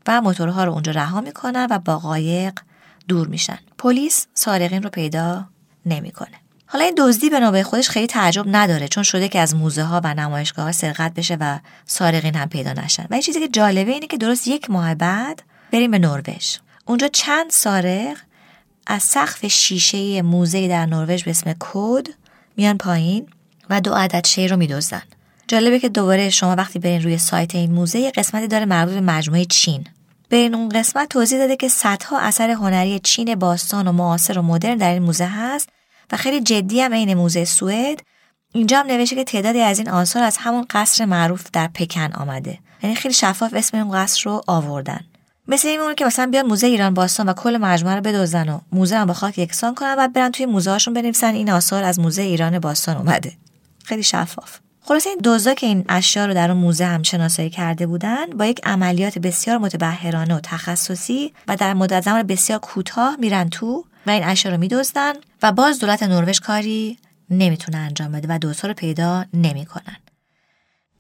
[0.07, 2.59] و موتورها رو اونجا رها می‌کنن و با قایق
[3.09, 3.59] دور میشن.
[3.79, 5.45] پلیس سارقین رو پیدا
[5.87, 6.37] نمی‌کنه.
[6.67, 10.01] حالا این دزدی به نوبه خودش خیلی تعجب نداره چون شده که از موزه ها
[10.05, 13.07] و نمایشگاه ها سرقت بشه و سارقین هم پیدا نشن.
[13.11, 15.43] و این چیزی که جالبه اینه که درست یک ماه بعد
[15.73, 16.57] بریم به نروژ.
[16.85, 18.17] اونجا چند سارق
[18.87, 22.09] از سقف شیشه موزه در نروژ به اسم کود
[22.57, 23.27] میان پایین.
[23.71, 25.03] و دو عدد شی رو میدزدن.
[25.49, 29.01] جالبه که دوباره شما وقتی برین روی سایت این موزه یه قسمتی داره مربوط به
[29.01, 29.85] مجموعه چین.
[30.29, 34.77] بین اون قسمت توضیح داده که صدها اثر هنری چین باستان و معاصر و مدرن
[34.77, 35.69] در این موزه هست
[36.13, 38.01] و خیلی جدی هم عین موزه سوئد.
[38.53, 42.59] اینجا هم نوشته که تعدادی از این آثار از همون قصر معروف در پکن آمده.
[42.83, 45.01] یعنی خیلی شفاف اسم اون قصر رو آوردن.
[45.49, 48.97] مثل این که مثلا بیان موزه ایران باستان و کل مجموعه رو بدزدن و موزه
[48.97, 52.23] هم با خاک یکسان کنن بعد برن توی موزه هاشون بنویسن این آثار از موزه
[52.23, 53.33] ایران باستان اومده.
[53.89, 57.87] خیلی شفاف خلاصه این دزدا که این اشیا رو در اون موزه هم شناسایی کرده
[57.87, 63.49] بودن با یک عملیات بسیار متبهرانه و تخصصی و در مدت زمان بسیار کوتاه میرن
[63.49, 66.99] تو و این اشیا رو میدزدن و باز دولت نروژ کاری
[67.31, 69.97] نمی‌تونه انجام بده و دوستا رو پیدا نمی‌کنن.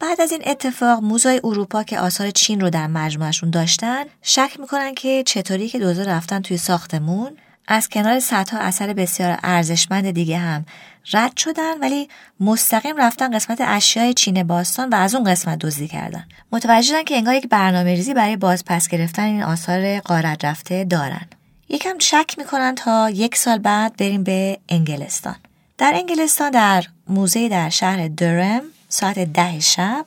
[0.00, 4.94] بعد از این اتفاق موزای اروپا که آثار چین رو در مجموعشون داشتن شک می‌کنن
[4.94, 7.36] که چطوری که دوزا رفتن توی ساختمون
[7.70, 10.64] از کنار صدها اثر بسیار ارزشمند دیگه هم
[11.12, 12.08] رد شدن ولی
[12.40, 16.24] مستقیم رفتن قسمت اشیای چین باستان و از اون قسمت دزدی کردن.
[16.52, 21.26] متوجه شدن که انگار یک برنامه ریزی برای بازپس گرفتن این آثار قارت رفته دارن.
[21.68, 25.36] یکم شک می‌کنن تا یک سال بعد بریم به انگلستان.
[25.78, 30.06] در انگلستان در موزه در شهر درم ساعت ده شب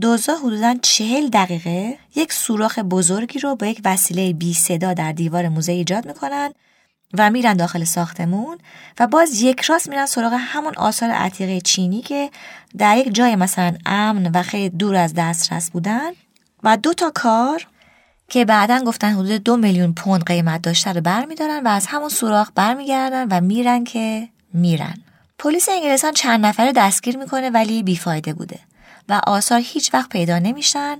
[0.00, 5.48] دوزا حدودا چهل دقیقه یک سوراخ بزرگی رو با یک وسیله بی صدا در دیوار
[5.48, 6.52] موزه ایجاد می‌کنن
[7.18, 8.58] و میرن داخل ساختمون
[9.00, 12.30] و باز یک راست میرن سراغ همون آثار عتیقه چینی که
[12.78, 16.10] در یک جای مثلا امن و خیلی دور از دسترس بودن
[16.62, 17.66] و دو تا کار
[18.28, 22.50] که بعدا گفتن حدود دو میلیون پوند قیمت داشته رو برمیدارن و از همون سوراخ
[22.54, 24.94] برمیگردن و میرن که میرن.
[25.38, 28.58] پلیس انگلستان چند نفره دستگیر می‌کنه ولی بیفایده بوده.
[29.10, 30.96] و آثار هیچ وقت پیدا نمیشن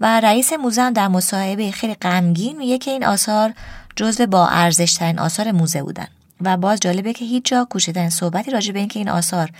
[0.00, 3.52] و رئیس موزه در مصاحبه خیلی غمگین میگه که این آثار
[3.96, 6.06] جزو با ارزش ترین آثار موزه بودن.
[6.40, 9.50] و باز جالبه که هیچ جا کوچکترین صحبتی راجع به اینکه این آثار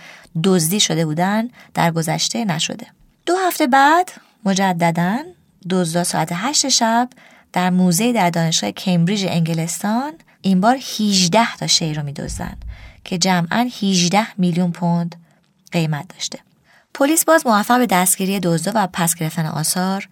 [0.43, 2.87] دزدی شده بودن در گذشته نشده.
[3.25, 4.11] دو هفته بعد
[4.45, 5.17] مجددا
[5.69, 7.09] دزدا ساعت هشت شب
[7.53, 12.57] در موزه در دانشگاه کمبریج انگلستان این بار 18 تا شی رو میدزدن
[13.03, 15.15] که جمعا 18 میلیون پوند
[15.71, 16.39] قیمت داشته.
[16.97, 20.07] پلیس باز موفق به دستگیری دزدا و پس گرفتن آثار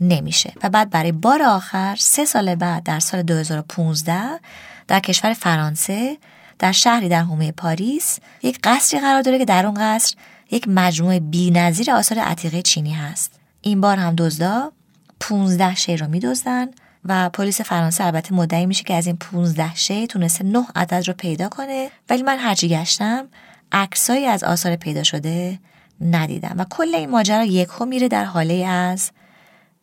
[0.00, 0.52] نمیشه.
[0.62, 4.40] و بعد برای بار آخر سه سال بعد در سال 2015
[4.88, 6.18] در کشور فرانسه
[6.58, 10.16] در شهری در حومه پاریس یک قصری قرار داره که در اون قصر
[10.50, 13.32] یک مجموعه بی‌نظیر آثار عتیقه چینی هست.
[13.60, 14.72] این بار هم دزدا
[15.20, 16.66] 15 شی رو میدزدن
[17.04, 21.14] و پلیس فرانسه البته مدعی میشه که از این 15 شی تونسته 9 عدد رو
[21.14, 21.90] پیدا کنه.
[22.10, 23.26] ولی من هرچی گشتم
[23.72, 25.58] عکسایی از آثار پیدا شده
[26.00, 29.10] ندیدم و کل این ماجرا یکو میره در حاله از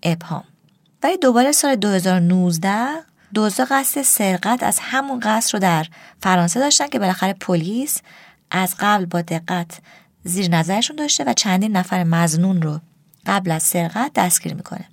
[0.03, 0.43] ابهام.
[1.03, 2.87] ولی دوباره سال 2019
[3.33, 5.85] دوزا قصد سرقت از همون قصر رو در
[6.21, 8.01] فرانسه داشتن که بالاخره پلیس
[8.51, 9.79] از قبل با دقت
[10.23, 12.79] زیر نظرشون داشته و چندین نفر مزنون رو
[13.25, 14.85] قبل از سرقت دستگیر می‌کنه.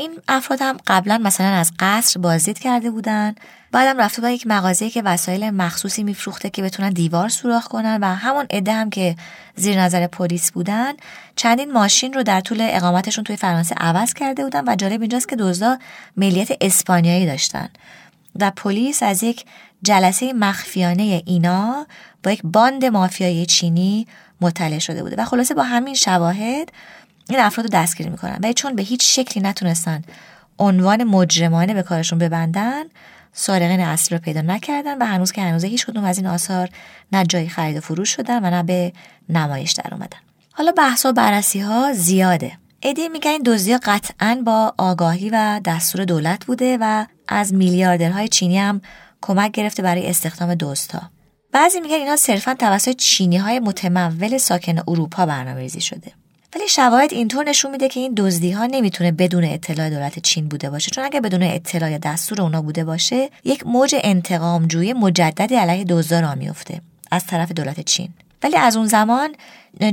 [0.00, 3.34] این افراد هم قبلا مثلا از قصر بازدید کرده بودن.
[3.72, 8.14] بعدم رفته بودن یک مغازه که وسایل مخصوصی میفروخته که بتونن دیوار سوراخ کنن و
[8.14, 9.16] همون عده هم که
[9.56, 10.92] زیر نظر پلیس بودن
[11.36, 15.36] چندین ماشین رو در طول اقامتشون توی فرانسه عوض کرده بودن و جالب اینجاست که
[15.36, 15.78] دزدا
[16.16, 17.68] ملیت اسپانیایی داشتن.
[18.40, 19.44] و پلیس از یک
[19.82, 21.86] جلسه مخفیانه اینا
[22.22, 24.06] با یک باند مافیایی چینی
[24.40, 25.16] مطلع شده بوده.
[25.22, 26.72] و خلاصه با همین شواهد
[27.30, 28.38] این افراد رو دستگیر می‌کنن.
[28.42, 30.02] ولی چون به هیچ شکلی نتونستن
[30.58, 32.84] عنوان مجرمانه به کارشون ببندن
[33.32, 36.68] سارقین اصلی رو پیدا نکردن و هنوز که هنوز هیچ کدوم از این آثار
[37.12, 38.92] نه جایی خرید و فروش شدن و نه به
[39.28, 40.18] نمایش در اومدن.
[40.52, 42.52] حالا بحث و بررسی ها زیاده.
[42.80, 48.58] ایده میگن این دزدی قطعا با آگاهی و دستور دولت بوده و از میلیاردرهای چینی
[48.58, 48.80] هم
[49.20, 51.10] کمک گرفته برای استخدام دزدها.
[51.52, 56.12] بعضی میگن اینا صرفا توسط چینی های متمول ساکن اروپا برنامه‌ریزی شده.
[56.54, 60.70] ولی شواهد اینطور نشون میده که این دزدی ها نمی‌تونه بدون اطلاع دولت چین بوده
[60.70, 60.90] باشه.
[60.90, 66.20] چون اگه بدون اطلاع دستور اونا بوده باشه یک موج انتقام جویی مجددی علیه دزدا
[66.20, 68.08] را میفته از طرف دولت چین.
[68.42, 69.34] ولی از اون زمان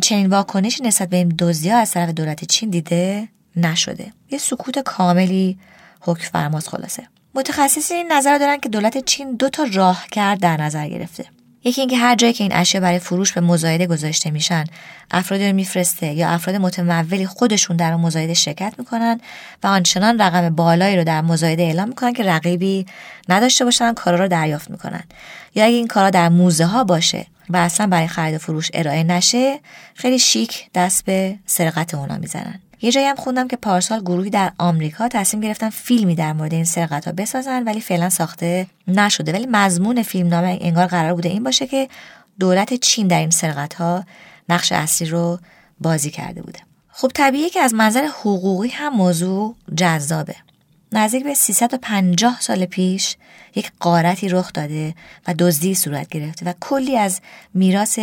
[0.01, 4.13] چنین واکنشی نسبت به این دزدی از طرف دولت چین دیده نشده.
[4.31, 5.57] یه سکوت کاملی
[6.01, 7.07] حکم فرماز خلاصه.
[7.35, 11.25] متخصصین این نظر دارن که دولت چین دو تا راه کرد در نظر گرفته.
[11.67, 14.63] یکی اینکه هر جایی که این اشیا برای فروش به مزایده گذاشته میشن
[15.11, 19.19] افرادی رو میفرسته یا افراد متمولی خودشون در مزایده شرکت می‌کنن
[19.63, 22.85] و آنچنان رقم بالایی رو در مزایده اعلام می‌کنن که رقیبی
[23.29, 25.03] نداشته باشن کارا رو دریافت می‌کنن.
[25.55, 29.03] یا اگه این کارا در موزه ها باشه و اصلا برای خرید و فروش ارائه
[29.03, 29.59] نشه
[29.93, 32.59] خیلی شیک دست به سرقت اونا می‌زنن.
[32.81, 36.65] یه جایی هم خوندم که پارسال گروهی در آمریکا تصمیم گرفتن فیلمی در مورد این
[36.65, 39.33] سرقت ها بسازن ولی فعلا ساخته نشده.
[39.33, 41.87] ولی مضمون فیلم نامه انگار قرار بوده این باشه که
[42.39, 44.03] دولت چین در این سرقت ها
[44.49, 45.39] نقش اصلی رو
[45.79, 46.59] بازی کرده بوده.
[46.89, 50.35] خب طبیعیه که از منظر حقوقی هم موضوع جذابه.
[50.91, 53.15] نزدیک به 350 سال پیش
[53.55, 54.95] یک قارتی رخ داده
[55.27, 57.21] و دزدی صورت گرفته و کلی از
[57.53, 57.99] میراث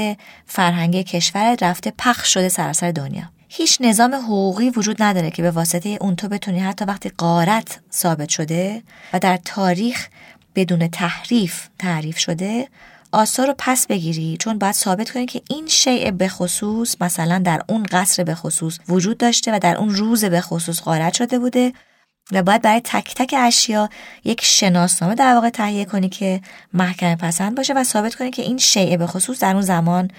[0.46, 3.33] فرهنگی کشور رفته پخش شده سراسر دنیا.
[3.56, 8.28] هیچ نظام حقوقی وجود نداره که به واسطه اون تو بتونی حتی وقتی قارت ثابت
[8.28, 10.08] شده و در تاریخ
[10.54, 12.68] بدون تحریف تعریف شده
[13.12, 14.36] آثار رو پس بگیری.
[14.40, 18.78] چون باید ثابت کنی که این شیء به خصوص مثلا در اون قصر به خصوص
[18.88, 21.72] وجود داشته و در اون روز به خصوص غارت شده بوده
[22.32, 23.88] و باید برای تک تک اشیا
[24.24, 26.40] یک شناسنامه در واقع تهیه کنی که
[26.72, 30.10] محکم پسند باشه و ثابت کنی که این شیء به خصوص در اون زمان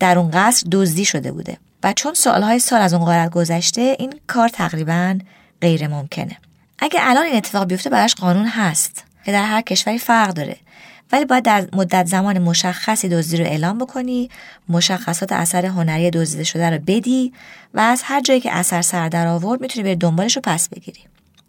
[0.00, 4.14] در اون قصر دزدی شده بوده و چون سالهای سال از اون غارت گذشته این
[4.26, 5.18] کار تقریبا
[5.60, 6.36] غیر ممکنه.
[6.78, 10.56] اگه الان این اتفاق بیفته براش قانون هست که در هر کشوری فرق داره.
[11.12, 14.30] ولی باید در مدت زمان مشخصی دزدی رو اعلام بکنی
[14.68, 17.32] مشخصات اثر هنری دزدیده شده رو بدی
[17.74, 21.00] و از هر جایی که اثر سر در آورد می‌تونی بری دنبالش رو پس بگیری.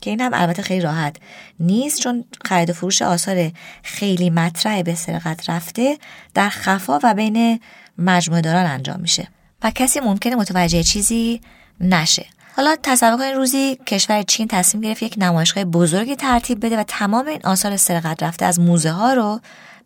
[0.01, 1.15] که این هم البته خیلی راحت
[1.59, 3.51] نیست چون خرید و فروش آثار
[3.83, 5.97] خیلی مطرح به سرقت رفته
[6.33, 7.59] در خفا و بین
[7.97, 9.27] مجموعه داران انجام میشه
[9.63, 11.41] و کسی ممکنه متوجه چیزی
[11.79, 12.25] نشه.
[12.55, 17.27] حالا تصور کنید روزی کشور چین تصمیم گرفت یک نمایشگاه بزرگی ترتیب بده و تمام
[17.27, 19.39] این آثار سرقت رفته از موزه ها رو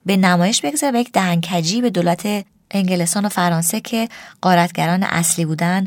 [0.05, 4.09] به نمایش بگذاره و یک دهنکجی به دولت انگلستان و فرانسه که
[4.41, 5.85] قارتگران اصلی بودن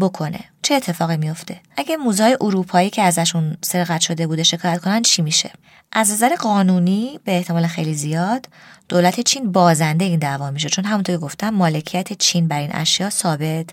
[0.00, 0.40] بکنه.
[0.62, 5.50] چه اتفاقی میفته اگه موزه اروپایی که ازشون سرقت شده بوده شکایت کنن چی میشه؟
[5.92, 8.46] از نظر قانونی به احتمال خیلی زیاد
[8.88, 10.68] دولت چین بازنده این دعوا میشه.
[10.68, 13.66] چون همونطور که گفتم مالکیت چین بر این اشیا ثابت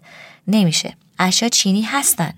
[0.48, 0.94] نمیشه.
[1.20, 2.34] اشیا چینی هستن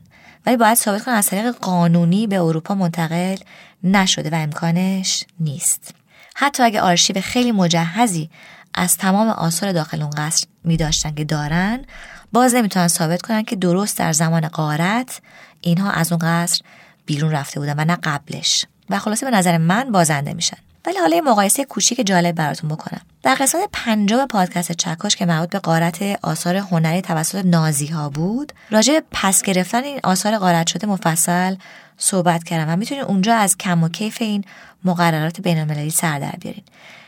[0.46, 3.36] ولی باید ثابت کنن از طریق قانونی به اروپا منتقل
[3.84, 5.94] نشده و امکانش نیست.
[6.36, 8.30] حتی اگه آرشیو خیلی مجهزی
[8.74, 11.86] از تمام آثار داخل اون قصر می داشتن که دارن
[12.32, 15.22] باز نمی‌تونن ثابت کنن که درست در زمان قارت
[15.62, 16.62] اینها از اون قصر
[17.06, 18.66] بیرون رفته بودن و نه قبلش.
[18.90, 20.58] و خلاصه به نظر من بازنده میشن.
[20.86, 23.02] ولی حالا یه مقایسه کوچیک جالب براتون بکنم.
[23.24, 28.54] در قسمت پنجم پادکست چکش که مربوط به قارت آثار هنری توسط نازی ها بود
[28.70, 31.56] راجع به پس گرفتن این آثار قارت شده مفصل
[31.98, 34.44] صحبت کردم و می‌تونید اونجا از کم و کیف این
[34.86, 36.64] مقررات بینالمللی سر در بیارین.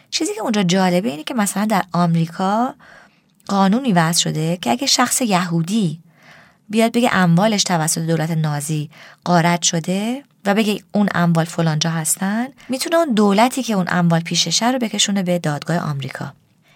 [0.09, 2.73] چیزی که اونجا جالبه اینه که مثلا در آمریکا
[3.47, 5.99] قانونی وضع شده که اگه شخص یهودی
[6.69, 8.89] بیاد بگه اموالش توسط دولت نازی
[9.23, 14.71] قارت شده و بگه اون اموال فلانجا هستن می‌تونه اون دولتی که اون اموال پیششه
[14.71, 16.33] رو بکشونه به دادگاه آمریکا.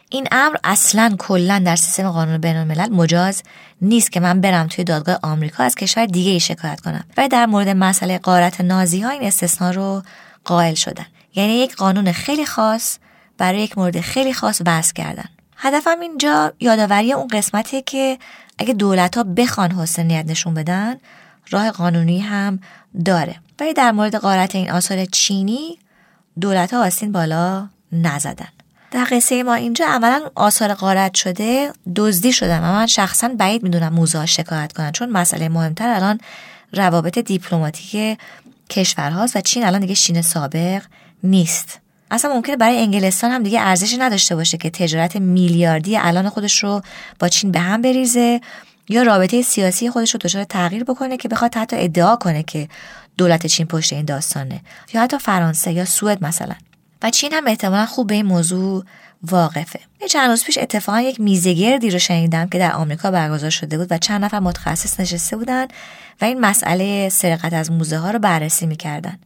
[0.10, 3.44] این امر اصلا کلا در سیستم قانون بین الملل مجاز
[3.82, 7.04] نیست که من برم توی دادگاه آمریکا از کشور دیگه ای شکایت کنم.
[7.18, 10.04] و در مورد مسئله قارت نازی ها این استثنا رو
[10.46, 11.06] قائل شدن.
[11.36, 12.98] یعنی یک قانون خیلی خاص
[13.38, 15.30] برای یک مورد خیلی خاص وضع کردن.
[15.58, 18.18] هدفم اینجا یادآوری اون قسمتیه که
[18.58, 20.98] اگه دولت ها بخوان حسن نیت نشون بدن
[21.50, 22.60] راه قانونی هم
[23.06, 23.36] داره.
[23.60, 25.80] ولی در مورد قارت این آثار چینی
[26.42, 28.48] دولت ها آستین بالا نزدن.
[28.92, 33.94] در قصه ما اینجا اولا آثار قارت شده دزدی شدن و من شخصا بعید می‌دونم
[33.94, 36.20] موزه شکایت کنن چون مسئله مهمتر الان
[36.74, 38.20] روابط دیپلماتیک
[38.70, 40.84] کشورهاست و چین الان دیگه چین سابق
[41.24, 41.80] نیست.
[42.12, 46.82] اصلا ممکنه برای انگلستان هم دیگه ارزشی نداشته باشه که تجارت میلیاردی الان خودش رو
[47.20, 48.42] با چین به هم بریزه
[48.90, 52.68] یا رابطه سیاسی خودش رو دچار تغییر بکنه که بخواد حتی ادعا کنه که
[53.18, 54.62] دولت چین پشت این داستانه.
[54.94, 56.56] یا حتی فرانسه یا سوئد مثلا.
[57.02, 58.84] و چین هم احتمالا خوب به این موضوع
[59.24, 59.80] واقفه.
[60.02, 63.88] یه چند روز پیش اتفاقا یک میزگردی رو شنیدم که در آمریکا برگزار شده بود
[63.92, 65.68] و چند نفر متخصص نشسته بودن
[66.22, 69.20] و این مسئله سرقت از موزه ها رو بررسی می‌کردن.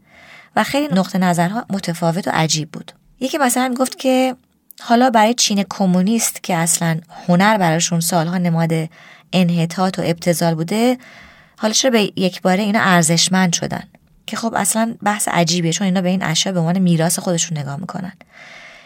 [0.55, 2.91] و خیلی نقطه نظرها متفاوت و عجیب بود.
[3.19, 4.35] یکی مثلا می‌گفت که
[4.81, 8.71] حالا برای چین کمونیست که اصلا هنر براشون سالها نماد
[9.33, 10.97] انحطاط و ابتزال بوده
[11.57, 13.83] حالا چرا به یک باره اینا ارزشمند شدن؟
[14.27, 17.75] که خب اصلا بحث عجیبیه چون اینا به این اشیا به عنوان میراث خودشون نگاه
[17.79, 18.13] می‌کنن.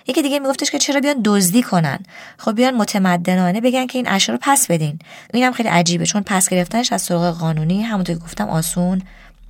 [0.08, 2.00] یکی دیگه میگفتش که چرا بیان دزدی کنن؟
[2.38, 5.00] خب بیان متمدنانه بگن که این اشیا رو پس بدین.
[5.34, 9.02] اینم خیلی عجیبه چون پس گرفتنش از طرق قانونی همونطور که گفتم آسون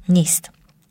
[0.10, 0.49] نیست.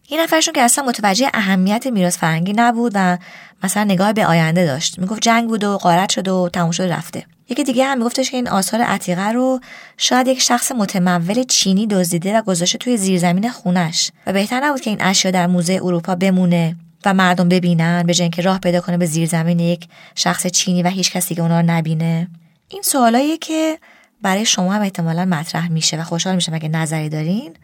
[0.08, 3.18] این نفرشون که اصلا متوجه اهمیت میراث فرهنگی نبود و
[3.62, 4.98] مثلا نگاه به آینده داشت.
[4.98, 7.26] می‌گفت جنگ بود و قارت شد و تموم شد رفته.
[7.48, 9.60] یکی دیگه هم میگفتش که این آثار عتیقه رو
[9.96, 14.10] شاید یک شخص متمول چینی دزدیده و گذاشته توی زیرزمین خونش.
[14.26, 18.30] و بهتر نبود که این اشیا در موزه اروپا بمونه و مردم ببینن به جای
[18.30, 21.66] که راه پیدا کنه به زیرزمین یک شخص چینی و هیچ کسی که اونا رو
[21.66, 22.28] نبینه.
[22.68, 23.78] این سوالاییه که
[24.22, 27.54] برای شما هم احتمالا مطرح میشه و خوشحال میشم اگه نظری دارین.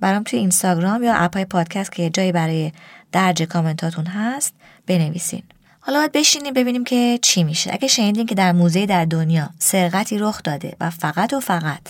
[0.00, 2.72] برام توی اینستاگرام یا اپای پادکست که جایی برای
[3.12, 4.54] درج کامنتاتون هست
[4.86, 5.42] بنویسین.
[5.80, 7.70] حالا باید بشینیم ببینیم که چی میشه.
[7.72, 11.80] اگه شنیدین که در موزه در دنیا سرقتی رخ داده و فقط و فقط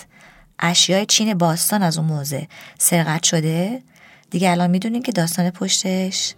[0.59, 2.47] اشیای چین باستان از اون موزه
[2.77, 3.81] سرقت شده
[4.29, 6.33] دیگه الان می‌دونین که داستان پشتش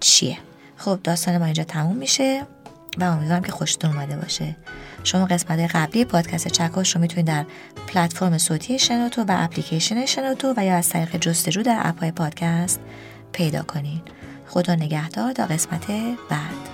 [0.00, 0.38] چیه.
[0.76, 2.46] خب داستان ما اینجا تموم میشه.
[2.98, 4.56] و امیدوارم که خوشتون اومده باشه.
[5.04, 7.44] شما قسمت قبلی پادکست چکاش رو می‌تونید در
[7.86, 12.80] پلتفرم صوتی شنوتو و اپلیکیشن شنوتو و یا از طریق جستجو در اپهای پادکست
[13.32, 14.00] پیدا کنین
[14.48, 15.86] خدا نگهدار تا قسمت
[16.30, 16.73] بعد.